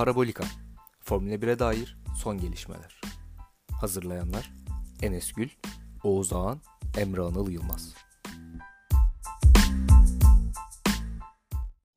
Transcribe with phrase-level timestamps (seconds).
[0.00, 0.44] Parabolika
[1.00, 3.00] Formula 1'e dair son gelişmeler.
[3.80, 4.50] Hazırlayanlar
[5.02, 5.48] Enes Gül,
[6.04, 6.60] Oğuz Ağan,
[6.98, 7.94] Emre Anıl Yılmaz.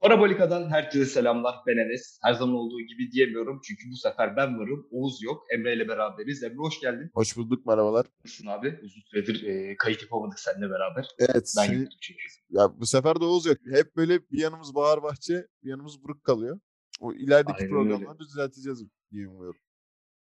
[0.02, 1.56] Parabolika'dan herkese selamlar.
[1.68, 2.20] Ben Enes.
[2.24, 4.88] Her zaman olduğu gibi diyemiyorum çünkü bu sefer ben varım.
[4.92, 5.44] Oğuz yok.
[5.54, 6.44] Emre ile beraberiz.
[6.44, 7.12] Emre hoş geldin.
[7.14, 8.06] Hoş bulduk merhabalar.
[8.26, 8.80] Nasılsın abi?
[8.84, 11.08] Uzun süredir e, kayıt yapamadık seninle beraber.
[11.20, 11.54] Evet.
[11.58, 12.24] Ben şimdi- yoktum çünkü.
[12.50, 13.58] ya bu sefer de Oğuz yok.
[13.74, 16.60] Hep böyle bir yanımız Bahar Bahçe, bir yanımız Buruk kalıyor.
[17.00, 19.60] O ilerideki Aynen programları düzelteceğiz diye umuyorum.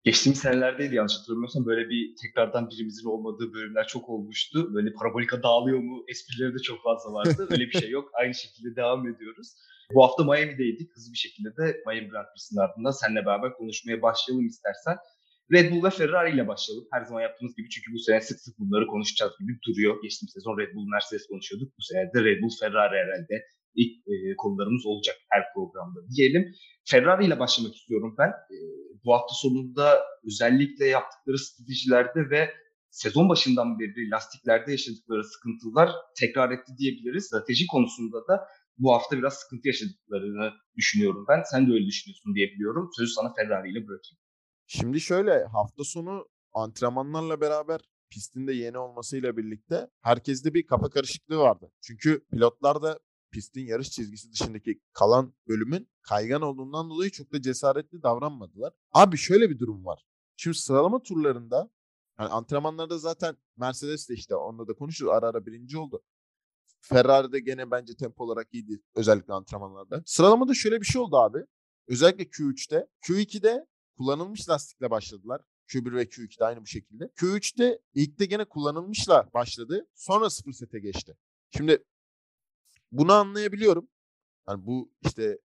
[0.03, 4.73] Geçtiğimiz senelerdeydi yanlış hatırlamıyorsam böyle bir tekrardan birimizin olmadığı bölümler çok olmuştu.
[4.73, 7.47] Böyle Parabolika dağılıyor mu esprileri de çok fazla vardı.
[7.49, 8.09] Öyle bir şey yok.
[8.21, 9.55] Aynı şekilde devam ediyoruz.
[9.93, 10.95] Bu hafta Miami'deydik.
[10.95, 14.97] Hızlı bir şekilde de Miami Grand Prix'sinin ardından seninle beraber konuşmaya başlayalım istersen.
[15.53, 16.87] Red Bull ve Ferrari ile başlayalım.
[16.91, 20.01] Her zaman yaptığımız gibi çünkü bu sene sık sık bunları konuşacağız gibi duruyor.
[20.03, 21.73] Geçtiğimiz sezon Red Bull Mercedes konuşuyorduk.
[21.77, 26.53] Bu sene de Red Bull Ferrari herhalde ilk e, konularımız olacak her programda diyelim.
[26.85, 28.29] Ferrari ile başlamak istiyorum ben.
[28.29, 28.57] E,
[29.05, 32.49] bu hafta sonunda özellikle yaptıkları stratejilerde ve
[32.89, 37.25] sezon başından beri lastiklerde yaşadıkları sıkıntılar tekrar etti diyebiliriz.
[37.25, 38.47] Strateji konusunda da
[38.77, 41.43] bu hafta biraz sıkıntı yaşadıklarını düşünüyorum ben.
[41.51, 42.89] Sen de öyle düşünüyorsun diye biliyorum.
[42.97, 44.19] Sözü sana Ferrari ile bırakayım.
[44.67, 51.37] Şimdi şöyle hafta sonu antrenmanlarla beraber pistin de yeni olmasıyla birlikte herkeste bir kafa karışıklığı
[51.37, 51.71] vardı.
[51.81, 52.99] Çünkü pilotlar da
[53.31, 58.73] pistin yarış çizgisi dışındaki kalan bölümün kaygan olduğundan dolayı çok da cesaretli davranmadılar.
[58.91, 60.05] Abi şöyle bir durum var.
[60.37, 61.69] Şimdi sıralama turlarında
[62.19, 65.17] yani antrenmanlarda zaten Mercedes de işte onunla da konuşuyoruz.
[65.17, 66.03] Ara ara birinci oldu.
[66.81, 70.03] Ferrari de gene bence tempo olarak iyiydi özellikle antrenmanlarda.
[70.05, 71.45] Sıralamada şöyle bir şey oldu abi.
[71.87, 72.87] Özellikle Q3'te.
[73.01, 73.65] Q2'de
[73.97, 75.41] kullanılmış lastikle başladılar.
[75.67, 77.03] Q1 ve Q2'de aynı bu şekilde.
[77.03, 79.87] Q3'te ilkte gene kullanılmışla başladı.
[79.95, 81.17] Sonra sıfır sete geçti.
[81.49, 81.83] Şimdi
[82.91, 83.87] bunu anlayabiliyorum.
[84.49, 85.39] Yani bu işte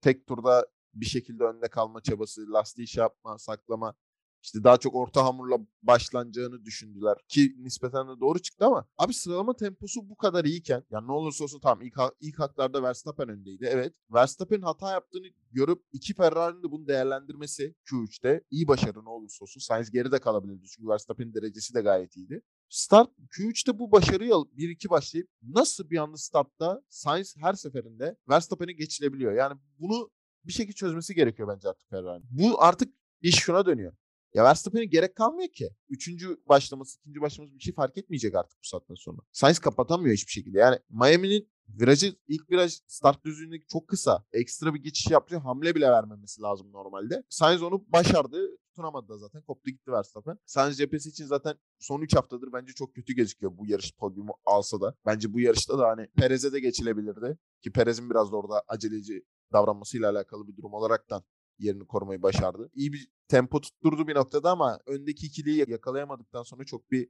[0.00, 3.94] tek turda bir şekilde önde kalma çabası, lastiği şey yapma, saklama,
[4.42, 7.16] işte daha çok orta hamurla başlanacağını düşündüler.
[7.28, 11.44] Ki nispeten de doğru çıktı ama abi sıralama temposu bu kadar iyiyken yani ne olursa
[11.44, 13.68] olsun tamam ilk, ilk haklarda Verstappen öndeydi.
[13.70, 13.94] Evet.
[14.10, 19.60] Verstappen'in hata yaptığını görüp iki Ferrari'nin de bunu değerlendirmesi Q3'te iyi başarı ne olursa olsun.
[19.60, 22.42] Sainz geride kalabilirdi çünkü Verstappen'in derecesi de gayet iyiydi.
[22.68, 28.76] Start Q3'te bu başarıyı alıp 1-2 başlayıp nasıl bir anda startta Sainz her seferinde Verstappen'i
[28.76, 29.32] geçilebiliyor.
[29.32, 30.10] Yani bunu
[30.44, 32.28] bir şekilde çözmesi gerekiyor bence artık Ferrari'nin.
[32.30, 33.92] Bu artık iş şuna dönüyor.
[34.34, 35.70] Ya Verstappen'e gerek kalmıyor ki.
[35.88, 39.18] Üçüncü başlaması, ikinci başlaması bir şey fark etmeyecek artık bu saatten sonra.
[39.32, 40.58] Sainz kapatamıyor hiçbir şekilde.
[40.58, 44.24] Yani Miami'nin virajı, ilk viraj start düzlüğündeki çok kısa.
[44.32, 47.22] Ekstra bir geçiş yapacak hamle bile vermemesi lazım normalde.
[47.28, 48.56] Sainz onu başardı.
[48.68, 49.42] Tutunamadı da zaten.
[49.42, 50.38] Koptu gitti Verstappen.
[50.46, 54.80] Sainz cephesi için zaten son 3 haftadır bence çok kötü gözüküyor bu yarış podyumu alsa
[54.80, 54.94] da.
[55.06, 57.38] Bence bu yarışta da hani Perez'e de geçilebilirdi.
[57.62, 61.22] Ki Perez'in biraz da orada aceleci davranmasıyla alakalı bir durum olaraktan
[61.58, 62.70] yerini korumayı başardı.
[62.74, 67.08] İyi bir tempo tutturdu bir noktada ama öndeki ikiliyi yakalayamadıktan sonra çok bir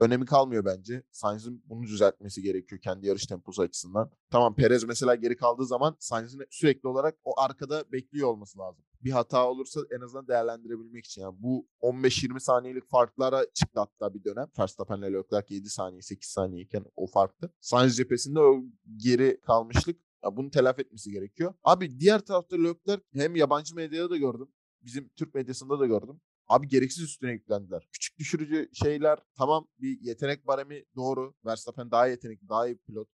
[0.00, 1.02] önemi kalmıyor bence.
[1.10, 4.10] Sainz'in bunu düzeltmesi gerekiyor kendi yarış temposu açısından.
[4.30, 8.84] Tamam Perez mesela geri kaldığı zaman Sainz'in sürekli olarak o arkada bekliyor olması lazım.
[9.04, 11.22] Bir hata olursa en azından değerlendirebilmek için.
[11.22, 14.46] Yani bu 15-20 saniyelik farklara çıktı hatta bir dönem.
[14.58, 17.52] Verstappen'le Leclerc 7 saniye 8 saniyeyken o farktı.
[17.60, 18.62] Sainz cephesinde o
[18.96, 21.54] geri kalmışlık ya bunu telafi etmesi gerekiyor.
[21.64, 24.48] Abi diğer tarafta Leclerc hem yabancı medyada da gördüm.
[24.82, 26.20] Bizim Türk medyasında da gördüm.
[26.48, 27.88] Abi gereksiz üstüne yüklendiler.
[27.92, 31.34] Küçük düşürücü şeyler tamam bir yetenek baremi doğru.
[31.46, 33.08] Verstappen daha yetenekli, daha iyi pilot.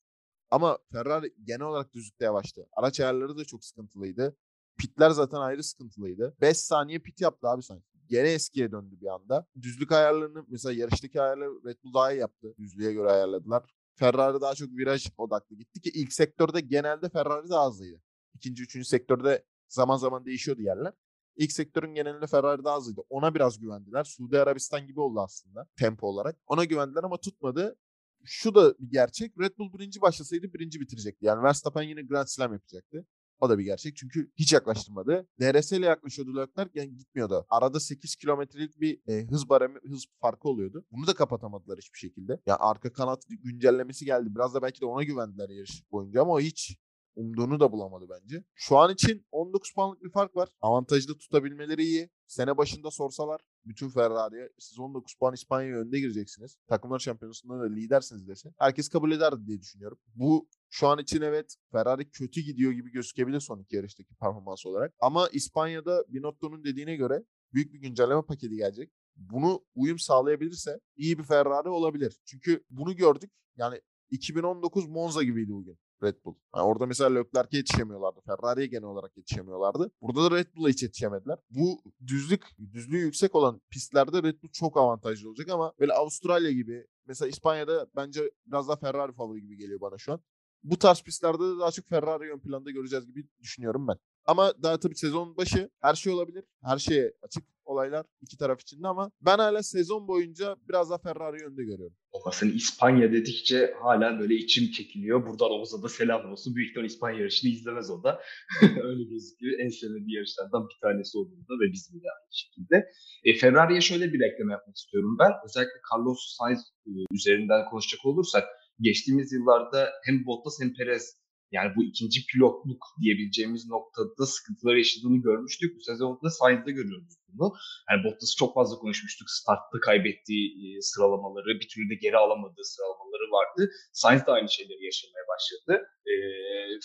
[0.51, 2.67] Ama Ferrari genel olarak düzlükte yavaştı.
[2.72, 4.38] Araç ayarları da çok sıkıntılıydı.
[4.78, 6.35] Pitler zaten ayrı sıkıntılıydı.
[6.41, 7.85] 5 saniye pit yaptı abi sanki.
[8.07, 9.47] Gene eskiye döndü bir anda.
[9.61, 12.53] Düzlük ayarlarını mesela yarıştaki ayarları Red Bull daha iyi yaptı.
[12.57, 13.63] Düzlüğe göre ayarladılar.
[13.96, 18.01] Ferrari daha çok viraj odaklı gitti ki ilk sektörde genelde Ferrari daha hızlıydı.
[18.35, 20.94] İkinci, üçüncü sektörde zaman zaman değişiyordu yerler.
[21.40, 23.02] İlk sektörün genelinde Ferrari daha hızlıydı.
[23.10, 24.04] Ona biraz güvendiler.
[24.04, 26.38] Suudi Arabistan gibi oldu aslında tempo olarak.
[26.48, 27.76] Ona güvendiler ama tutmadı.
[28.24, 29.40] Şu da bir gerçek.
[29.40, 31.26] Red Bull birinci başlasaydı birinci bitirecekti.
[31.26, 33.06] Yani Verstappen yine Grand Slam yapacaktı.
[33.40, 33.96] O da bir gerçek.
[33.96, 35.28] Çünkü hiç yaklaştırmadı.
[35.41, 37.46] DRS ile yaklaşıyordu Leclerc yani gitmiyordu.
[37.50, 40.85] Arada 8 kilometrelik bir e, hız baremi, hız farkı oluyordu.
[40.92, 42.40] Bunu da kapatamadılar hiçbir şekilde.
[42.46, 44.35] Ya arka kanat güncellemesi geldi.
[44.35, 46.78] Biraz da belki de ona güvendiler yarış boyunca ama hiç
[47.20, 48.44] umduğunu da bulamadı bence.
[48.56, 50.50] Şu an için 19 puanlık bir fark var.
[50.62, 52.10] Avantajlı tutabilmeleri iyi.
[52.28, 56.58] Sene başında sorsalar bütün Ferrari'ye siz 19 puan İspanya'ya önde gireceksiniz.
[56.68, 58.50] Takımlar şampiyonasında da lidersiniz dese.
[58.58, 60.00] Herkes kabul ederdi diye düşünüyorum.
[60.16, 64.94] Bu şu an için evet Ferrari kötü gidiyor gibi gözükebilir son iki yarıştaki performans olarak.
[65.02, 67.24] Ama İspanya'da Binotto'nun dediğine göre
[67.54, 68.92] büyük bir güncelleme paketi gelecek.
[69.16, 72.20] Bunu uyum sağlayabilirse iyi bir Ferrari olabilir.
[72.26, 73.32] Çünkü bunu gördük.
[73.58, 73.82] Yani
[74.12, 75.78] 2019 Monza gibiydi bugün.
[76.03, 76.35] Red Bull.
[76.55, 78.19] Yani orada mesela Leclerc'e yetişemiyorlardı.
[78.25, 79.91] Ferrari'ye genel olarak yetişemiyorlardı.
[80.01, 81.37] Burada da Red Bull'a hiç yetişemediler.
[81.49, 86.87] Bu düzlük, düzlüğü yüksek olan pistlerde Red Bull çok avantajlı olacak ama böyle Avustralya gibi
[87.05, 90.22] mesela İspanya'da bence biraz daha Ferrari favori gibi geliyor bana şu an.
[90.63, 93.97] Bu tarz pistlerde de daha çok Ferrari ön planda göreceğiz gibi düşünüyorum ben.
[94.29, 96.43] Ama daha tabii sezon başı her şey olabilir.
[96.64, 101.46] Her şeye açık olaylar iki taraf içinde ama ben hala sezon boyunca biraz daha Ferrari
[101.46, 101.96] önde görüyorum.
[102.11, 105.28] Olmasın İspanya dedikçe hala böyle içim çekiliyor.
[105.28, 106.55] Buradan Oğuz'a da selam olsun.
[106.55, 108.22] Büyük ihtimal İspanya yarışını izlemez o da.
[108.84, 109.59] Öyle gözüküyor.
[109.59, 112.85] En sevdiği yarışlardan bir tanesi olduğunda ve biz de aynı şekilde.
[113.23, 115.32] E, Ferrari'ye şöyle bir ekleme yapmak istiyorum ben.
[115.46, 118.43] Özellikle Carlos Sainz e, üzerinden konuşacak olursak
[118.82, 121.20] geçtiğimiz yıllarda hem Bottas hem Perez
[121.51, 125.75] yani bu ikinci pilotluk diyebileceğimiz noktada sıkıntılar yaşadığını görmüştük.
[125.78, 127.53] Bu sezonda da Sainz'de görüyoruz bunu.
[127.90, 129.29] Yani Bottas'ı çok fazla konuşmuştuk.
[129.29, 133.72] Startta kaybettiği e, sıralamaları, bir türlü de geri alamadığı sıralamaları vardı.
[133.93, 135.73] Sainz de aynı şeyleri yaşamaya başladı.
[136.11, 136.13] E,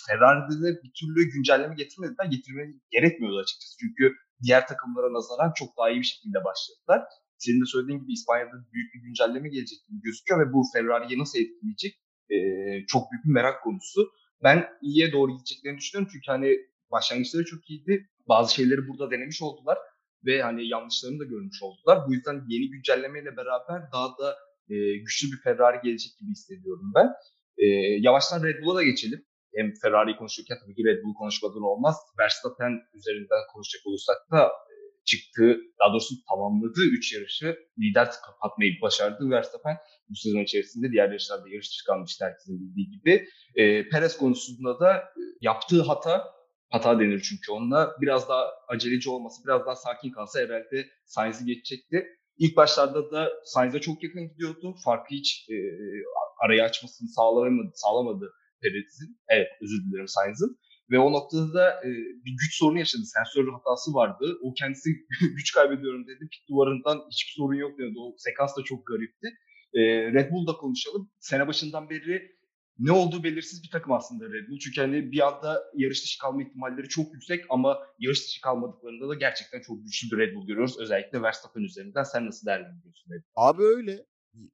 [0.07, 2.25] Ferrari'de de bir türlü güncelleme getirmediler.
[2.25, 3.75] Getirmeye gerekmiyordu açıkçası.
[3.81, 7.01] Çünkü diğer takımlara nazaran çok daha iyi bir şekilde başladılar.
[7.39, 11.39] Senin de söylediğin gibi İspanya'da büyük bir güncelleme gelecek gibi gözüküyor ve bu Ferrari'yi nasıl
[11.39, 11.95] etkileyecek?
[12.35, 12.37] E,
[12.87, 14.01] çok büyük bir merak konusu
[14.45, 16.11] ben iyiye doğru gideceklerini düşünüyorum.
[16.13, 16.57] Çünkü hani
[16.91, 18.09] başlangıçları çok iyiydi.
[18.29, 19.79] Bazı şeyleri burada denemiş oldular
[20.27, 21.99] ve hani yanlışlarını da görmüş oldular.
[22.09, 24.37] Bu yüzden yeni güncellemeyle beraber daha da
[24.69, 27.09] e, güçlü bir Ferrari gelecek gibi hissediyorum ben.
[27.59, 27.67] E,
[28.01, 29.25] yavaştan Red Bull'a da geçelim.
[29.57, 31.97] Hem Ferrari'yi konuşurken tabii ki Red Bull konuşmadan olmaz.
[32.19, 34.53] Verstappen üzerinden konuşacak olursak da
[35.05, 39.77] çıktığı, daha doğrusu tamamladığı 3 yarışı lider kapatmayı başardı Verstappen.
[40.09, 43.29] Bu sezon içerisinde diğer yarışlarda yarış çıkarmıştı herkesin bildiği gibi.
[43.55, 46.25] E, Perez konusunda da e, yaptığı hata,
[46.71, 52.07] hata denir çünkü onunla biraz daha aceleci olması, biraz daha sakin kalsa herhalde Sainz'i geçecekti.
[52.39, 54.75] İlk başlarda da Sainz'e çok yakın gidiyordu.
[54.85, 55.55] Farkı hiç e,
[56.45, 59.21] arayı açmasını sağlamadı, sağlamadı Perez'in.
[59.29, 60.59] Evet özür dilerim Sainz'ın.
[60.91, 61.89] Ve o noktada da e,
[62.25, 63.03] bir güç sorunu yaşadı.
[63.05, 64.39] Sensör hatası vardı.
[64.43, 64.91] O kendisi
[65.21, 66.29] güç kaybediyorum dedi.
[66.33, 67.95] Pit duvarından hiçbir sorun yok dedi.
[67.99, 69.29] O sekans da çok garipti.
[69.75, 69.81] E,
[70.13, 71.11] Red Bull'da konuşalım.
[71.21, 72.35] Sene başından beri
[72.79, 74.59] ne olduğu belirsiz bir takım aslında Red Bull.
[74.59, 79.15] Çünkü hani bir anda yarış dışı kalma ihtimalleri çok yüksek ama yarış dışı kalmadıklarında da
[79.15, 80.79] gerçekten çok güçlü bir Red Bull görüyoruz.
[80.79, 82.03] Özellikle Verstappen üzerinden.
[82.03, 83.33] Sen nasıl değerlendiriyorsun Red Bull?
[83.37, 84.05] Abi öyle.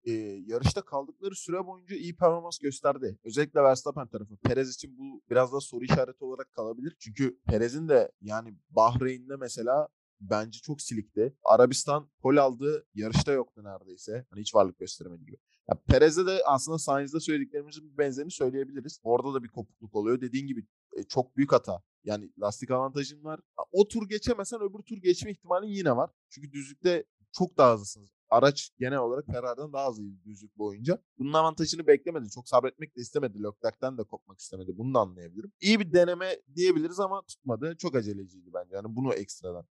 [0.05, 0.12] E,
[0.47, 3.19] yarışta kaldıkları süre boyunca iyi performans gösterdi.
[3.25, 4.37] Özellikle Verstappen tarafı.
[4.37, 6.97] Perez için bu biraz da soru işareti olarak kalabilir.
[6.99, 9.88] Çünkü Perez'in de yani Bahreyn'de mesela
[10.21, 11.37] bence çok silikti.
[11.43, 14.27] Arabistan pol aldığı yarışta yoktu neredeyse.
[14.31, 15.37] Hani hiç varlık gösteremedi gibi.
[15.69, 19.00] Ya Perez'de de aslında Sainz'de söylediklerimizin bir benzerini söyleyebiliriz.
[19.03, 20.21] Orada da bir kopukluk oluyor.
[20.21, 20.67] Dediğin gibi
[20.97, 21.82] e, çok büyük hata.
[22.05, 23.41] Yani lastik avantajın var.
[23.73, 26.11] O tur geçemesen öbür tur geçme ihtimalin yine var.
[26.29, 28.11] Çünkü düzlükte çok daha hızlısınız.
[28.31, 31.03] Araç genel olarak Ferrari'den daha hızlıydı düzlük boyunca.
[31.19, 32.31] Bunun avantajını beklemedi.
[32.31, 33.38] Çok sabretmek de istemedi.
[33.38, 34.71] Leclerc'ten de kopmak istemedi.
[34.79, 35.53] Bunu da anlayabilirim.
[35.61, 37.77] İyi bir deneme diyebiliriz ama tutmadı.
[37.79, 38.77] Çok aceleciydi bence.
[38.77, 39.67] Yani bunu ekstradan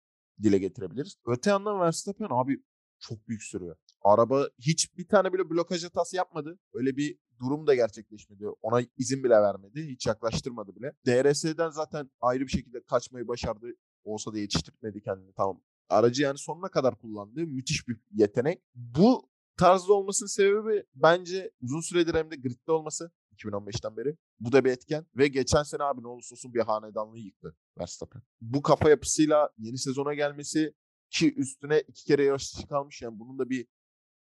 [0.42, 1.16] dile getirebiliriz.
[1.26, 2.62] Öte yandan Verstappen abi
[2.98, 3.76] çok büyük sürüyor.
[4.02, 6.58] Araba hiç bir tane bile blokaj hatası yapmadı.
[6.74, 8.48] Öyle bir durum da gerçekleşmedi.
[8.62, 9.88] Ona izin bile vermedi.
[9.88, 10.92] Hiç yaklaştırmadı bile.
[11.06, 13.66] DRS'den zaten ayrı bir şekilde kaçmayı başardı.
[14.04, 15.32] Olsa da yetiştirmedi kendini.
[15.32, 15.60] Tamam.
[15.88, 17.40] Aracı yani sonuna kadar kullandı.
[17.40, 18.62] Müthiş bir yetenek.
[18.74, 23.10] Bu tarzda olmasının sebebi bence uzun süredir hem de gridde olması.
[23.36, 24.16] 2015'ten beri.
[24.40, 25.06] Bu da bir etken.
[25.16, 28.22] Ve geçen sene abi ne olursa olsun bir hanedanlığı yıktı Verstappen.
[28.40, 30.74] Bu kafa yapısıyla yeni sezona gelmesi
[31.10, 33.02] ki üstüne iki kere yarış dışı kalmış.
[33.02, 33.66] Yani bunun da bir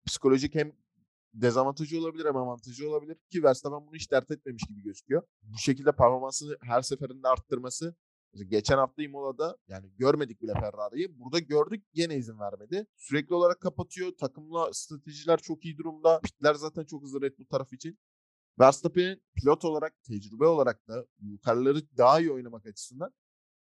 [0.06, 0.72] psikolojik hem
[1.34, 5.22] dezavantajı olabilir hem avantajı olabilir ki Verstappen bunu hiç dert etmemiş gibi gözüküyor.
[5.42, 7.96] Bu şekilde performansını her seferinde arttırması
[8.34, 11.18] Mesela geçen hafta Imola'da yani görmedik bile Ferrari'yi.
[11.18, 12.86] Burada gördük yine izin vermedi.
[12.96, 14.12] Sürekli olarak kapatıyor.
[14.20, 16.20] Takımla stratejiler çok iyi durumda.
[16.20, 17.98] Pitler zaten çok hızlı Red Bull tarafı için.
[18.58, 23.12] Verstappen'in pilot olarak, tecrübe olarak da yukarıları daha iyi oynamak açısından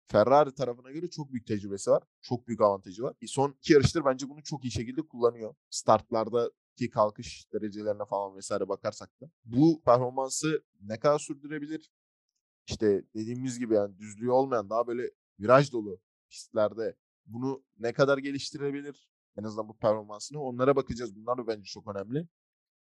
[0.07, 2.03] Ferrari tarafına göre çok büyük tecrübesi var.
[2.21, 3.15] Çok büyük avantajı var.
[3.25, 5.55] Son iki yarıştır bence bunu çok iyi şekilde kullanıyor.
[5.69, 9.25] Startlarda ki kalkış derecelerine falan vesaire bakarsak da.
[9.45, 11.91] Bu performansı ne kadar sürdürebilir?
[12.67, 16.95] İşte dediğimiz gibi yani düzlüğü olmayan daha böyle viraj dolu pistlerde
[17.25, 19.09] bunu ne kadar geliştirebilir?
[19.37, 21.15] En azından bu performansını onlara bakacağız.
[21.15, 22.27] Bunlar da bence çok önemli.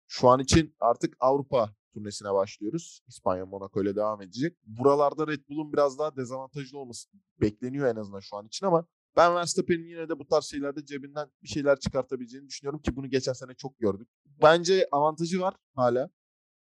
[0.07, 3.03] Şu an için artık Avrupa turnesine başlıyoruz.
[3.07, 4.57] İspanya, Monaco ile devam edecek.
[4.63, 7.09] Buralarda Red Bull'un biraz daha dezavantajlı olması
[7.41, 8.85] bekleniyor en azından şu an için ama
[9.15, 13.33] ben Verstappen'in yine de bu tarz şeylerde cebinden bir şeyler çıkartabileceğini düşünüyorum ki bunu geçen
[13.33, 14.07] sene çok gördük.
[14.41, 16.09] Bence avantajı var hala.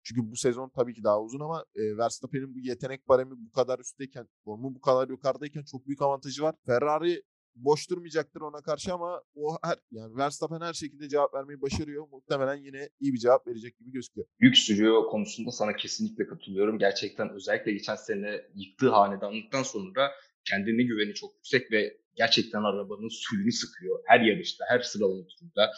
[0.04, 3.78] Çünkü bu sezon tabii ki daha uzun ama e, Verstappen'in bu yetenek baremi bu kadar
[3.78, 6.54] üstteyken, formu bu kadar yukarıdayken çok büyük avantajı var.
[6.66, 7.22] Ferrari
[7.54, 12.08] boş durmayacaktır ona karşı ama o her yani Verstappen her şekilde cevap vermeyi başarıyor.
[12.12, 14.26] Muhtemelen yine iyi bir cevap verecek gibi gözüküyor.
[14.40, 16.78] Yük sürüyor konusunda sana kesinlikle katılıyorum.
[16.78, 20.10] Gerçekten özellikle geçen sene yıktığı hanedanlıktan sonra
[20.44, 24.00] kendine güveni çok yüksek ve gerçekten arabanın suyunu sıkıyor.
[24.06, 25.72] Her yarışta, her sıralama turunda.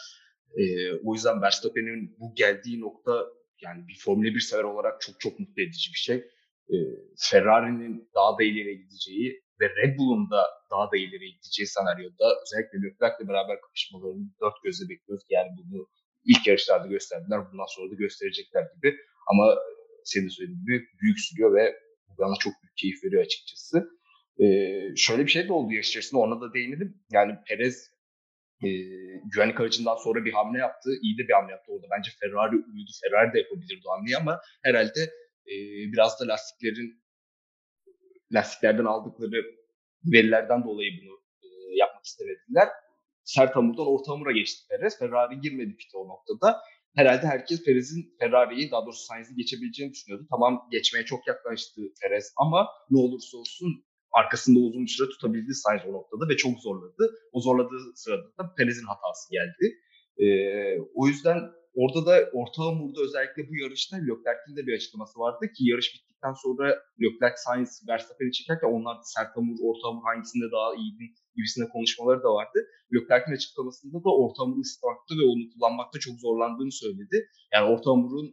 [0.57, 3.25] Ee, o yüzden Verstappen'in bu geldiği nokta
[3.65, 6.17] yani bir Formula 1 sever olarak çok çok mutlu edici bir şey.
[6.69, 6.75] Ee,
[7.17, 10.41] Ferrari'nin daha da ileri gideceği ve Red Bull'un da
[10.71, 15.25] daha da ileri gideceği senaryoda özellikle Leclerc'le beraber kapışmalarını dört gözle bekliyoruz.
[15.29, 15.87] Yani bunu
[16.25, 17.39] ilk yarışlarda gösterdiler.
[17.51, 18.97] Bundan sonra da gösterecekler gibi.
[19.31, 19.55] Ama
[20.03, 21.75] senin de söylediğin gibi büyük sürüyor ve
[22.17, 23.89] bana çok büyük keyif veriyor açıkçası.
[24.39, 26.97] Ee, şöyle bir şey de oldu yarış içerisinde ona da değinelim.
[27.11, 27.91] Yani Perez
[28.63, 28.69] e,
[29.33, 30.89] güvenlik aracından sonra bir hamle yaptı.
[31.01, 31.87] İyi de bir hamle yaptı orada.
[31.97, 32.91] Bence Ferrari uyudu.
[33.03, 35.01] Ferrari de yapabilirdi o hamleyi ama herhalde
[35.47, 35.53] e,
[35.93, 37.03] biraz da lastiklerin
[38.33, 39.45] lastiklerden aldıkları
[40.05, 42.69] verilerden dolayı bunu e, yapmak istemediler.
[43.23, 44.99] Sert hamurdan orta hamura geçti Perez.
[44.99, 46.61] Ferrari girmedi pite o noktada.
[46.95, 50.27] Herhalde herkes Perez'in Ferrari'yi daha doğrusu Sainz'i geçebileceğini düşünüyordu.
[50.29, 53.85] Tamam geçmeye çok yaklaştı Perez ama ne olursa olsun
[54.19, 57.03] arkasında uzun bir süre tutabildi Sainz o noktada ve çok zorladı.
[57.31, 59.65] O zorladığı sırada da Perez'in hatası geldi.
[60.23, 60.25] Ee,
[60.99, 61.39] o yüzden
[61.81, 66.33] orada da orta hamurda özellikle bu yarışta Leclerc'in de bir açıklaması vardı ki yarış bittikten
[66.43, 66.65] sonra
[67.01, 71.05] Leclerc, Sainz, Verstappen'i çekerken onlar da sert hamur, orta hamur hangisinde daha iyiydi
[71.35, 72.59] gibisinde konuşmaları da vardı.
[72.93, 77.17] Leclerc'in açıklamasında da orta hamuru ısıtmakta ve onu kullanmakta çok zorlandığını söyledi.
[77.53, 78.27] Yani orta hamurun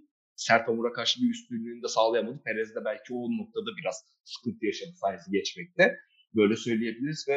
[0.46, 2.42] sert hamura karşı bir üstünlüğünü de sağlayamadı.
[2.44, 5.98] Perez de belki o noktada biraz sıkıntı yaşadı Sainz'i geçmekte.
[6.34, 7.36] Böyle söyleyebiliriz ve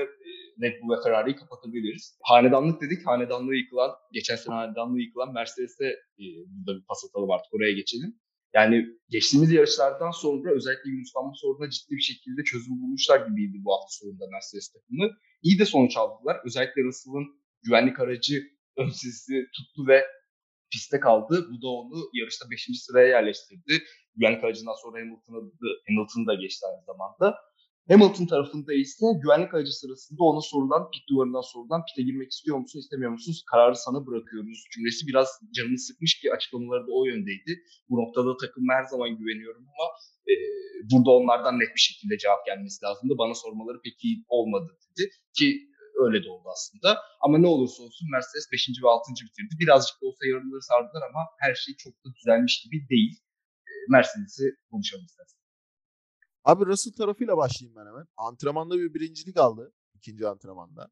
[0.62, 2.18] Red Bull ve Ferrari'yi kapatabiliriz.
[2.24, 3.08] Hanedanlık dedik.
[3.08, 5.88] Hanedanlığı yıkılan, geçen sene hanedanlığı yıkılan Mercedes'e
[6.22, 8.20] e, burada bir pas atalım artık oraya geçelim.
[8.54, 13.88] Yani geçtiğimiz yarışlardan sonra özellikle Yunuslanma sorununa ciddi bir şekilde çözüm bulmuşlar gibiydi bu hafta
[13.90, 15.08] sonunda Mercedes takımı.
[15.42, 16.38] İyi de sonuç aldılar.
[16.46, 17.28] Özellikle Russell'ın
[17.64, 18.44] güvenlik aracı
[18.78, 18.90] ön
[19.56, 20.06] tuttu ve
[20.76, 21.34] piste kaldı.
[21.52, 22.70] Bu da onu yarışta 5.
[22.86, 23.74] sıraya yerleştirdi.
[24.16, 25.52] Güvenlik aracından sonra Hamilton'ı
[25.88, 27.36] Hamilton da geçti aynı zamanda.
[27.90, 32.80] Hamilton tarafında ise güvenlik aracı sırasında ona sorulan, pit duvarından sorulan pite girmek istiyor musun,
[32.80, 33.44] istemiyor musunuz?
[33.52, 37.52] Kararı sana bırakıyoruz cümlesi biraz canını sıkmış ki açıklamaları da o yöndeydi.
[37.90, 39.88] Bu noktada takım her zaman güveniyorum ama
[40.30, 40.34] e,
[40.92, 43.14] burada onlardan net bir şekilde cevap gelmesi lazımdı.
[43.18, 44.68] Bana sormaları pek iyi olmadı
[44.98, 45.48] dedi ki
[46.04, 47.00] öyle de oldu aslında.
[47.22, 48.70] Ama ne olursa olsun Mercedes 5.
[48.84, 49.12] ve 6.
[49.12, 49.54] bitirdi.
[49.60, 53.14] Birazcık da olsa yarıları sardılar ama her şey çok da düzelmiş gibi değil.
[53.70, 55.40] E, Mercedes'i konuşalım istersen.
[56.44, 58.06] Abi Russell tarafıyla başlayayım ben hemen.
[58.18, 59.74] Antrenmanda bir birincilik aldı.
[59.94, 60.92] ikinci antrenmanda.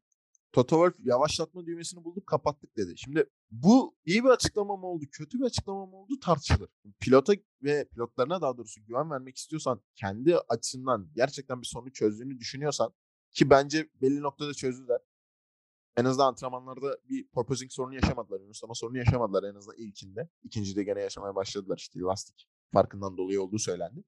[0.54, 2.94] Toto Wolff yavaşlatma düğmesini bulduk kapattık dedi.
[2.96, 6.68] Şimdi bu iyi bir açıklama mı oldu, kötü bir açıklama mı oldu tartışılır.
[7.00, 7.32] Pilota
[7.62, 12.92] ve pilotlarına daha doğrusu güven vermek istiyorsan, kendi açısından gerçekten bir sorunu çözdüğünü düşünüyorsan
[13.34, 15.00] ki bence belli noktada çözdüler.
[15.96, 18.40] En azından antrenmanlarda bir porpoising sorunu yaşamadılar.
[18.40, 20.28] Yunuslama sorunu yaşamadılar en azından ilkinde.
[20.42, 24.04] İkincide gene yaşamaya başladılar işte lastik farkından dolayı olduğu söylendi.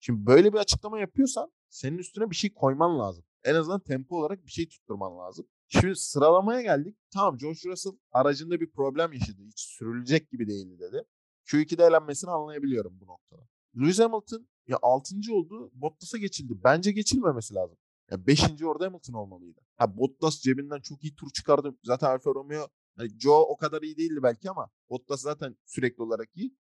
[0.00, 3.24] Şimdi böyle bir açıklama yapıyorsan senin üstüne bir şey koyman lazım.
[3.44, 5.46] En azından tempo olarak bir şey tutturman lazım.
[5.68, 6.96] Şimdi sıralamaya geldik.
[7.12, 9.42] Tamam George Russell aracında bir problem yaşadı.
[9.46, 11.04] Hiç sürülecek gibi değildi dedi.
[11.46, 13.42] Q2'de elenmesini anlayabiliyorum bu noktada.
[13.76, 15.16] Lewis Hamilton ya 6.
[15.32, 15.70] oldu.
[15.74, 16.54] Bottas'a geçildi.
[16.64, 17.77] Bence geçilmemesi lazım.
[18.10, 18.62] Ya 5.
[18.64, 19.60] orada Hamilton olmalıydı.
[19.76, 21.78] Ha Bottas cebinden çok iyi tur çıkardı.
[21.84, 26.28] Zaten Alfa Romeo yani Joe o kadar iyi değildi belki ama Bottas zaten sürekli olarak
[26.34, 26.56] iyi.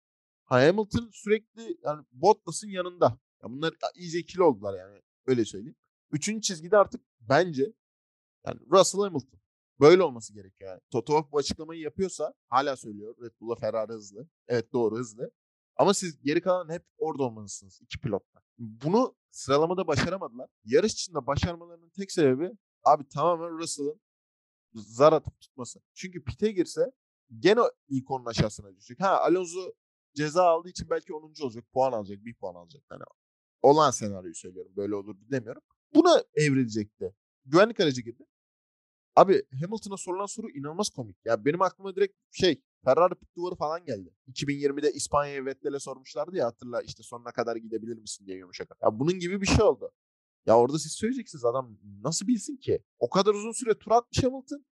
[0.45, 3.19] Ha Hamilton sürekli yani Bottas'ın yanında.
[3.43, 5.01] Ya bunlar iyice ikili oldular yani.
[5.25, 5.75] Öyle söyleyeyim.
[6.11, 7.73] Üçüncü çizgide artık bence
[8.45, 9.39] yani Russell Hamilton.
[9.79, 10.81] Böyle olması gerekiyor yani.
[10.91, 13.15] Toto Wolff bu açıklamayı yapıyorsa hala söylüyor.
[13.21, 14.29] Red Bull'a Ferrari hızlı.
[14.47, 15.31] Evet doğru hızlı.
[15.75, 17.79] Ama siz geri kalan hep orada olmalısınız.
[17.81, 18.41] iki pilotla.
[18.57, 20.49] Bunu sıralamada başaramadılar.
[20.65, 22.51] Yarış içinde başarmalarının tek sebebi
[22.83, 24.01] abi tamamen Russell'ın
[24.73, 25.79] zar atıp tutması.
[25.93, 26.91] Çünkü pite girse
[27.39, 29.01] gene ilk onun aşağısına düşecek.
[29.01, 29.71] Ha Alonso
[30.15, 31.33] ceza aldığı için belki 10.
[31.43, 31.63] olacak.
[31.73, 32.25] Puan alacak.
[32.25, 32.83] Bir puan alacak.
[32.91, 33.03] Yani
[33.61, 34.71] olan senaryoyu söylüyorum.
[34.75, 35.61] Böyle olur demiyorum.
[35.95, 37.15] Buna evrilecekti.
[37.45, 38.25] Güvenlik aracı girdi.
[39.15, 41.17] Abi Hamilton'a sorulan soru inanılmaz komik.
[41.25, 44.13] Ya benim aklıma direkt şey Ferrari pit duvarı falan geldi.
[44.27, 48.77] 2020'de İspanya'ya Vettel'e sormuşlardı ya hatırla işte sonuna kadar gidebilir misin diye yumuşak.
[48.83, 49.91] Ya bunun gibi bir şey oldu.
[50.45, 52.79] Ya orada siz söyleyeceksiniz adam nasıl bilsin ki?
[52.99, 54.65] O kadar uzun süre tur atmış Hamilton.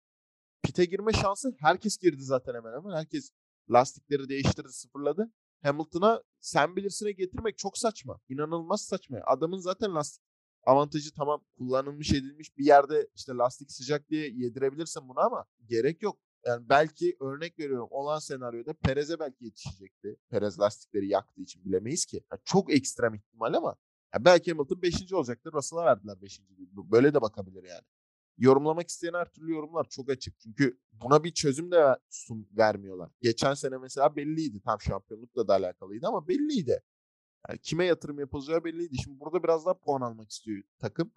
[0.62, 2.96] Pite girme şansı herkes girdi zaten hemen hemen.
[2.96, 3.30] Herkes
[3.70, 5.32] lastikleri değiştirdi, sıfırladı.
[5.62, 8.20] Hamilton'a sen bilirsine getirmek çok saçma.
[8.28, 9.18] İnanılmaz saçma.
[9.26, 10.22] Adamın zaten lastik
[10.64, 16.18] avantajı tamam kullanılmış edilmiş bir yerde işte lastik sıcak diye yedirebilirsin bunu ama gerek yok.
[16.46, 20.16] Yani belki örnek veriyorum olan senaryoda Perez'e belki yetişecekti.
[20.30, 22.24] Perez lastikleri yaktığı için bilemeyiz ki.
[22.32, 23.76] Yani çok ekstrem ihtimal ama
[24.14, 25.12] ya belki Hamilton 5.
[25.12, 25.52] olacaktır.
[25.52, 26.40] Russell'a verdiler 5.
[26.72, 27.82] Böyle de bakabilir yani.
[28.38, 30.38] yorumlamak isteyen her türlü yorumlar çok açık.
[30.40, 33.10] Çünkü buna bir çözüm de sun vermiyorlar.
[33.20, 34.60] Geçen sene mesela belliydi.
[34.60, 36.82] Tam şampiyonlukla da alakalıydı ama belliydi.
[37.48, 38.96] Yani kime yatırım yapılacağı belliydi.
[39.04, 41.12] Şimdi burada biraz daha puan almak istiyor takım.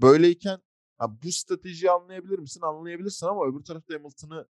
[0.00, 0.60] Böyleyken
[0.98, 2.60] ha, bu stratejiyi anlayabilir misin?
[2.60, 4.48] Anlayabilirsin ama öbür tarafta Hamilton'ı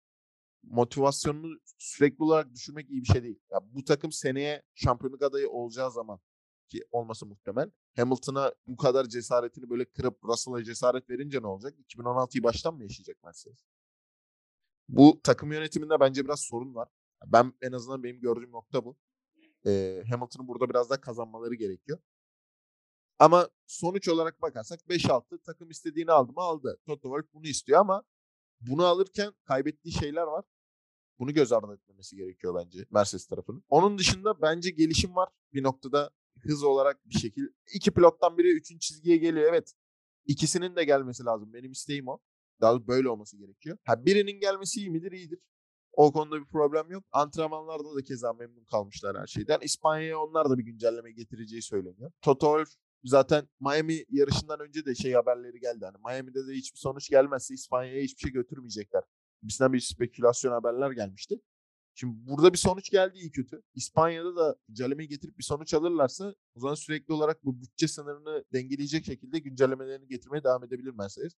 [0.63, 3.39] motivasyonunu sürekli olarak düşürmek iyi bir şey değil.
[3.51, 6.20] Ya bu takım seneye şampiyonluk adayı olacağı zaman
[6.70, 7.72] ki olması muhtemel.
[7.96, 11.75] Hamilton'a bu kadar cesaretini böyle kırıp Russell'a cesaret verince ne olacak?
[11.80, 13.66] 2016'yı baştan mı yaşayacak Mercedes?
[14.89, 16.89] Bu takım yönetiminde bence biraz sorun var.
[17.25, 18.98] Ben en azından benim gördüğüm nokta bu.
[19.66, 22.00] Ee, Hamilton'ın burada biraz daha kazanmaları gerekiyor.
[23.20, 26.80] Ama sonuç olarak bakarsak 5-6 takım istediğini aldı mı aldı.
[26.86, 28.04] Toto Wolff bunu istiyor ama
[28.62, 30.46] bunu alırken kaybettiği şeyler var.
[31.20, 33.64] Bunu göz ardı etmemesi gerekiyor bence Mercedes tarafının.
[33.70, 35.30] Onun dışında bence gelişim var.
[35.54, 37.44] Bir noktada hız olarak bir şekil.
[37.74, 39.50] İki pilottan biri üçüncü çizgiye geliyor.
[39.50, 39.74] Evet.
[40.26, 41.54] İkisinin de gelmesi lazım.
[41.54, 42.20] Benim isteğim o.
[42.62, 43.78] Daha doğrusu böyle olması gerekiyor.
[43.86, 45.12] Ha birinin gelmesi iyi midir?
[45.12, 45.40] İyidir.
[45.92, 47.04] O konuda bir problem yok.
[47.12, 49.60] Antrenmanlarda da keza memnun kalmışlar her şeyden.
[49.62, 52.12] İspanya'ya onlar da bir güncelleme getireceği söyleniyor.
[52.22, 55.86] Toto Wolff zaten Miami yarışından önce de şey haberleri geldi.
[55.86, 59.04] Hani Miami'de de hiçbir sonuç gelmezse İspanya'ya hiçbir şey götürmeyecekler.
[59.44, 61.42] Bizden bir spekülasyon haberler gelmişti.
[61.96, 63.62] Şimdi burada bir sonuç geldi iyi kötü.
[63.75, 69.06] İspanya'da da güncellemeyi getirip bir sonuç alırlarsa o zaman sürekli olarak bu bütçe sınırını dengeleyecek
[69.06, 71.34] şekilde güncellemelerini getirmeye devam edebilir Mercedes.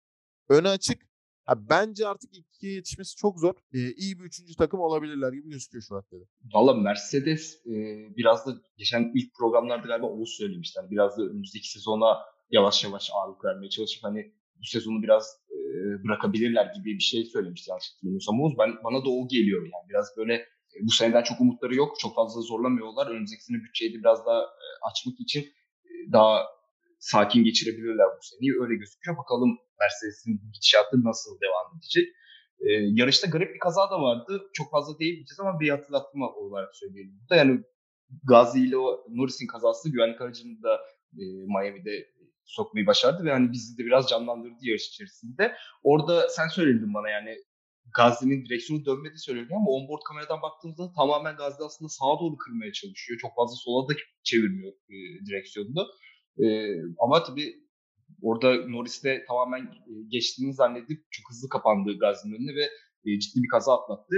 [0.48, 1.07] Öne açık.
[1.48, 3.54] Ha, bence artık ikiye yetişmesi çok zor.
[3.74, 6.24] Ee, iyi bir üçüncü takım olabilirler gibi gözüküyor şu raddede.
[6.54, 7.72] Valla Mercedes e,
[8.16, 10.78] biraz da geçen ilk programlarda galiba Oğuz söylemişti.
[10.78, 12.16] Yani biraz da önümüzdeki sezona
[12.50, 15.56] yavaş yavaş ağırlık vermeye çalışıp hani bu sezonu biraz e,
[16.04, 18.58] bırakabilirler gibi bir şey söylemişti yanlış hatırlamıyorsam Oğuz.
[18.58, 21.94] Ben, bana da o geliyor yani biraz böyle e, bu seneden çok umutları yok.
[22.00, 23.06] Çok fazla zorlamıyorlar.
[23.06, 25.42] Önümüzdeki sene bütçeyi de biraz daha e, açmak için
[25.84, 26.57] e, daha
[26.98, 28.52] sakin geçirebilirler bu seneyi.
[28.62, 29.16] Öyle gözüküyor.
[29.16, 32.08] Bakalım Mercedes'in gidişatı nasıl devam edecek.
[32.60, 34.42] Ee, yarışta garip bir kaza da vardı.
[34.52, 37.18] Çok fazla değinmeyeceğiz ama bir hatırlatma olarak söyleyelim.
[37.20, 37.64] Burada yani
[38.24, 40.80] Gazi ile o Norris'in kazası güvenlik aracını da
[41.18, 42.08] e, Miami'de
[42.44, 45.54] sokmayı başardı ve hani bizi de biraz canlandırdı yarış içerisinde.
[45.82, 47.36] Orada sen söyledin bana yani
[47.96, 53.18] Gazi'nin direksiyonu dönmedi söyleniyor ama onboard kameradan baktığımızda tamamen Gazi aslında sağa doğru kırmaya çalışıyor.
[53.18, 53.92] Çok fazla sola da
[54.22, 54.96] çevirmiyor e,
[55.26, 55.86] direksiyonunu.
[56.44, 57.54] E, ama tabii
[58.22, 62.64] orada Norris'te tamamen e, geçtiğini zannedip çok hızlı kapandı Gazi'nin önüne ve
[63.04, 64.16] e, ciddi bir kaza atlattı.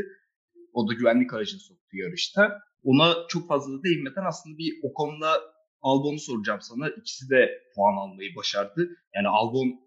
[0.72, 2.58] O da güvenlik aracını soktu yarışta.
[2.84, 5.40] Ona çok fazla da değinmeden aslında bir Ocon'la
[5.82, 6.88] Albon'u soracağım sana.
[6.88, 8.96] İkisi de puan almayı başardı.
[9.14, 9.80] Yani Albon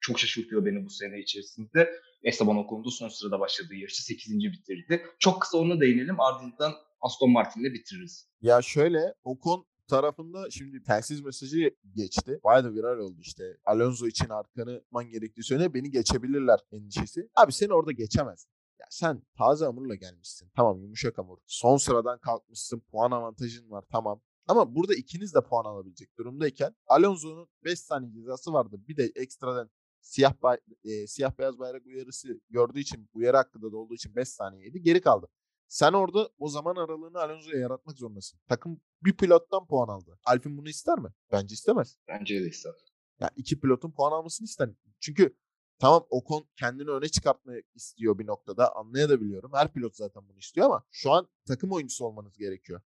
[0.00, 1.90] çok şaşırtıyor beni bu sene içerisinde.
[2.22, 4.34] Esteban Ocon'da son sırada başladığı yarışı 8.
[4.38, 5.02] bitirdi.
[5.18, 8.28] Çok kısa ona değinelim ardından Aston Martin'le bitiririz.
[8.42, 12.40] Ya şöyle Ocon tarafında şimdi telsiz mesajı geçti.
[12.44, 13.56] Bayağı da viral oldu işte.
[13.64, 17.28] Alonso için arkanı man gerektiği söyle beni geçebilirler endişesi.
[17.36, 18.46] Abi seni orada geçemez.
[18.80, 20.50] Ya sen taze hamurla gelmişsin.
[20.56, 21.38] Tamam yumuşak hamur.
[21.46, 22.80] Son sıradan kalkmışsın.
[22.80, 23.84] Puan avantajın var.
[23.90, 24.20] Tamam.
[24.48, 28.76] Ama burada ikiniz de puan alabilecek durumdayken Alonso'nun 5 saniye cezası vardı.
[28.88, 33.76] Bir de ekstradan siyah bay, e, siyah beyaz bayrak uyarısı gördüğü için uyarı hakkında da
[33.76, 34.82] olduğu için 5 saniyeydi.
[34.82, 35.28] Geri kaldı.
[35.72, 38.40] Sen orada o zaman aralığını Alonso'ya yaratmak zorundasın.
[38.48, 40.18] Takım bir pilottan puan aldı.
[40.24, 41.08] Alpin bunu ister mi?
[41.32, 41.98] Bence istemez.
[42.08, 42.72] Bence de ister.
[43.20, 44.70] Ya iki pilotun puan almasını ister.
[45.00, 45.36] Çünkü
[45.78, 48.76] tamam Ocon kendini öne çıkartmak istiyor bir noktada.
[48.76, 49.52] Anlayabiliyorum.
[49.54, 52.80] Her pilot zaten bunu istiyor ama şu an takım oyuncusu olmanız gerekiyor.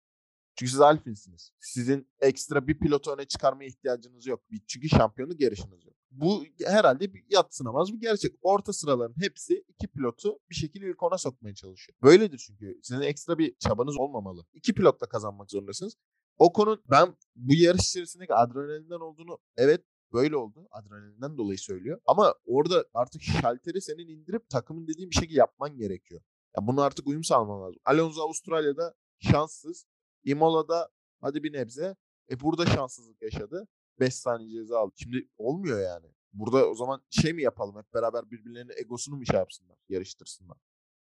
[0.56, 1.52] Çünkü siz Alfinsiniz.
[1.60, 4.42] Sizin ekstra bir pilotu öne çıkarmaya ihtiyacınız yok.
[4.66, 5.94] Çünkü şampiyonluk yarışınız yok.
[6.10, 8.34] Bu herhalde bir yatsınamaz bir gerçek.
[8.42, 11.98] Orta sıraların hepsi iki pilotu bir şekilde ilk ona sokmaya çalışıyor.
[12.02, 12.80] Böyledir çünkü.
[12.82, 14.46] Sizin ekstra bir çabanız olmamalı.
[14.52, 15.96] İki pilotla kazanmak zorundasınız.
[16.38, 20.68] Ocon'un ben bu yarış içerisindeki adrenalinden olduğunu evet böyle oldu.
[20.70, 22.00] Adrenalinden dolayı söylüyor.
[22.06, 26.20] Ama orada artık şalteri senin indirip takımın dediğin bir şekilde yapman gerekiyor.
[26.56, 27.80] Ya bunu artık uyum sağlaman lazım.
[27.84, 29.86] Alonso Avustralya'da şanssız.
[30.24, 30.88] Imola'da
[31.20, 31.96] hadi bir nebze.
[32.30, 33.68] E burada şanssızlık yaşadı.
[34.00, 34.92] 5 saniye ceza aldı.
[34.96, 36.06] Şimdi olmuyor yani.
[36.32, 40.58] Burada o zaman şey mi yapalım hep beraber birbirlerinin egosunu mu şey yapsınlar, yarıştırsınlar.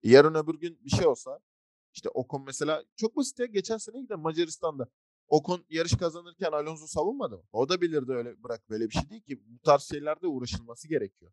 [0.04, 1.40] E yarın öbür gün bir şey olsa
[1.94, 4.88] işte Ocon mesela çok basit ya geçen sene giden Macaristan'da
[5.28, 7.44] Ocon yarış kazanırken Alonso savunmadı mı?
[7.54, 9.40] O da bilirdi öyle bırak böyle bir şey değil ki.
[9.48, 11.32] Bu tarz şeylerde uğraşılması gerekiyor.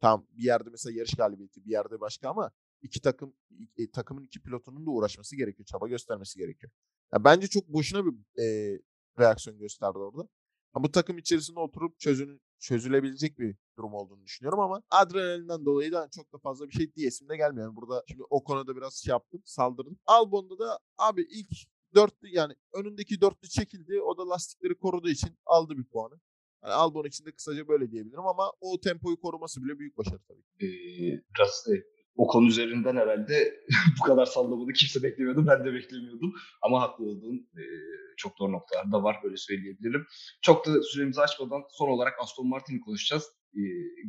[0.00, 2.50] Tam bir yerde mesela yarış galibiyeti bir yerde başka ama
[2.82, 3.34] iki takım
[3.78, 5.66] e, takımın iki pilotunun da uğraşması gerekiyor.
[5.66, 6.72] Çaba göstermesi gerekiyor.
[7.12, 8.78] Ya bence çok boşuna bir e,
[9.18, 10.28] reaksiyon gösterdi orada.
[10.72, 16.08] Ha, bu takım içerisinde oturup çözün, çözülebilecek bir durum olduğunu düşünüyorum ama adrenalinden dolayı da
[16.14, 17.76] çok da fazla bir şey diyesim de gelmiyor.
[17.76, 19.98] Burada şimdi o konuda biraz şey yaptım, saldırdım.
[20.06, 21.50] Albon'da da abi ilk
[21.94, 24.00] dörtlü yani önündeki dörtlü çekildi.
[24.02, 26.20] O da lastikleri koruduğu için aldı bir puanı.
[26.62, 30.42] Yani Albon için de kısaca böyle diyebilirim ama o tempoyu koruması bile büyük başarı tabii.
[30.60, 31.22] Ee, e,
[32.18, 33.54] o konu üzerinden herhalde
[34.00, 35.46] bu kadar sallamanı kimse beklemiyordu.
[35.46, 36.34] Ben de beklemiyordum.
[36.62, 37.62] Ama haklı olduğun e,
[38.16, 40.06] çok doğru noktalar da var böyle söyleyebilirim.
[40.42, 43.24] Çok da süremizi açmadan son olarak Aston Martin'i konuşacağız.
[43.54, 43.60] E,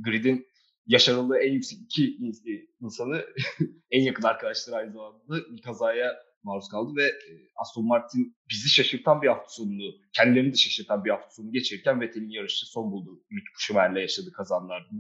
[0.06, 0.48] Grid'in
[0.88, 3.26] yaşarılı en yüksek iki in- insanı
[3.92, 9.22] en yakın arkadaşları aynı zamanda bir kazaya maruz kaldı ve e, Aston Martin bizi şaşırtan
[9.22, 13.24] bir hafta sonunu, kendilerini de şaşırtan bir hafta sonu geçirirken Vettel'in yarışı son buldu.
[13.32, 14.32] Mick Schumacher'le yaşadığı.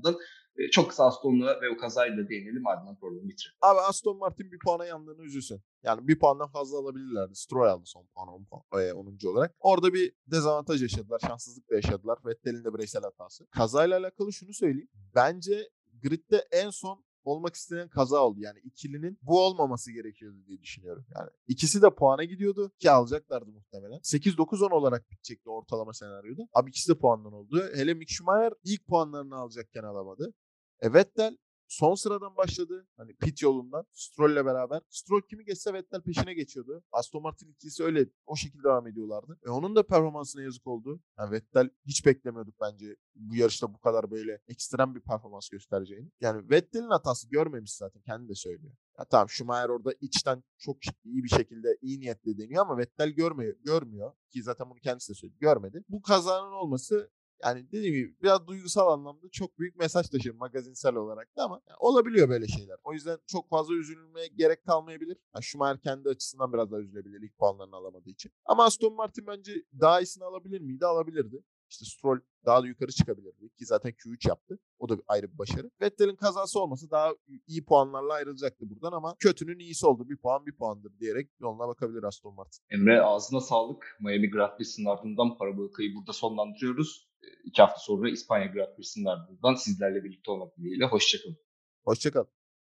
[0.09, 3.57] E, çok kısa Aston'la ve o kazayla da değinelim ardından programı bitirelim.
[3.61, 5.61] Abi Aston Martin bir puana yandığını üzülsün.
[5.83, 7.35] Yani bir puandan fazla alabilirlerdi.
[7.35, 9.27] Stroll aldı son puan 10 puan, e, 10.
[9.27, 9.55] olarak.
[9.59, 11.19] Orada bir dezavantaj yaşadılar.
[11.19, 12.19] Şanssızlık da yaşadılar.
[12.25, 13.47] Vettel'in de bireysel hatası.
[13.47, 14.89] Kazayla alakalı şunu söyleyeyim.
[15.15, 15.69] Bence
[16.03, 18.39] gridde en son olmak istenen kaza oldu.
[18.39, 21.05] Yani ikilinin bu olmaması gerekiyordu diye düşünüyorum.
[21.15, 23.99] Yani ikisi de puana gidiyordu ki alacaklardı muhtemelen.
[23.99, 26.47] 8-9-10 olarak bitecekti ortalama senaryoda.
[26.53, 27.63] Abi ikisi de puandan oldu.
[27.75, 30.33] Hele Mick Schumacher ilk puanlarını alacakken alamadı.
[30.81, 31.37] E Vettel
[31.69, 32.87] son sıradan başladı.
[32.97, 34.81] Hani pit yolundan Stroll'le beraber.
[34.89, 36.83] Stroll kimi geçse Vettel peşine geçiyordu.
[36.91, 39.39] Aston Martin ikilisi öyle o şekilde devam ediyorlardı.
[39.45, 41.01] E onun da performansına yazık oldu.
[41.17, 46.11] Yani Vettel hiç beklemiyorduk bence bu yarışta bu kadar böyle ekstrem bir performans göstereceğini.
[46.21, 48.73] Yani Vettel'in hatası görmemiş zaten kendi de söylüyor.
[48.99, 53.55] Ya tamam Schumacher orada içten çok iyi bir şekilde iyi niyetle deniyor ama Vettel görmüyor,
[53.65, 55.37] görmüyor ki zaten bunu kendisi de söyledi.
[55.39, 55.83] Görmedi.
[55.89, 57.11] Bu kazanın olması
[57.43, 61.77] yani dediğim gibi biraz duygusal anlamda çok büyük mesaj taşır magazinsel olarak da ama yani
[61.79, 62.77] olabiliyor böyle şeyler.
[62.83, 65.17] O yüzden çok fazla üzülmeye gerek kalmayabilir.
[65.35, 68.31] Yani Schumacher kendi açısından biraz daha üzülebilir ilk puanlarını alamadığı için.
[68.45, 70.85] Ama Aston Martin bence daha iyisini alabilir miydi?
[70.85, 71.43] Alabilirdi.
[71.69, 74.59] İşte Stroll daha da yukarı çıkabilirdi ki zaten Q3 yaptı.
[74.79, 75.71] O da bir ayrı bir başarı.
[75.81, 77.13] Vettel'in kazası olmasa daha
[77.47, 80.09] iyi puanlarla ayrılacaktı buradan ama kötünün iyisi oldu.
[80.09, 82.63] Bir puan bir puandır diyerek yoluna bakabilir Aston Martin.
[82.69, 83.97] Emre ağzına sağlık.
[83.99, 87.09] Miami Grand Prix'sinin ardından Parabolica'yı burada sonlandırıyoruz.
[87.23, 90.85] E, İki hafta sonra İspanya Grand Prix'sinin ardından sizlerle birlikte olmak dileğiyle.
[90.85, 91.37] Hoşçakalın.
[91.83, 92.25] Hoşçakal.